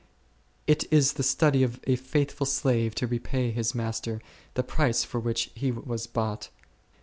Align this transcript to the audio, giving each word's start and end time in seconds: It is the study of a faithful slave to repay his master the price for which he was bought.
It 0.65 0.85
is 0.91 1.13
the 1.13 1.21
study 1.21 1.61
of 1.61 1.79
a 1.83 1.95
faithful 1.95 2.47
slave 2.47 2.95
to 2.95 3.05
repay 3.05 3.51
his 3.51 3.75
master 3.75 4.19
the 4.55 4.63
price 4.63 5.03
for 5.03 5.19
which 5.19 5.51
he 5.53 5.71
was 5.71 6.07
bought. 6.07 6.49